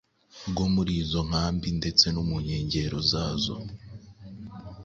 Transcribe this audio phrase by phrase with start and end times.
[0.49, 3.55] rwo muri izo nkambi ndetse no mu nkengero zazo.